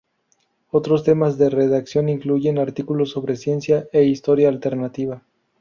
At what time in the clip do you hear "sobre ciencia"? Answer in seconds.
3.11-3.87